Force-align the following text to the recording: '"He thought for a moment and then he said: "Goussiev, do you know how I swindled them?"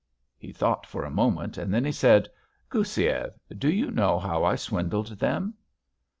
'"He 0.39 0.51
thought 0.51 0.87
for 0.87 1.05
a 1.05 1.11
moment 1.11 1.59
and 1.59 1.71
then 1.71 1.85
he 1.85 1.91
said: 1.91 2.27
"Goussiev, 2.71 3.33
do 3.55 3.69
you 3.71 3.91
know 3.91 4.17
how 4.17 4.43
I 4.43 4.55
swindled 4.55 5.19
them?" 5.19 5.53